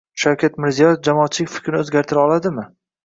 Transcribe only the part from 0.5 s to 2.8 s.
Mirziyoyev jamoatchilik fikrini o'zgartira oldimi?